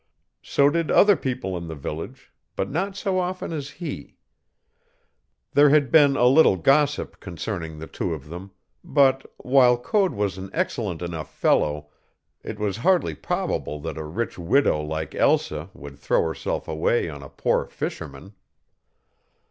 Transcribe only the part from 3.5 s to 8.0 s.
as he. There had been a little gossip concerning the